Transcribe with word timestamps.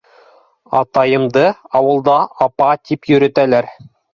Атайымды 0.79 1.45
ауылда 1.81 2.17
"апа" 2.47 2.73
тип 2.89 3.09
йөрөттөләр. 3.15 3.71